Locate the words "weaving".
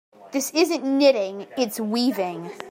1.79-2.49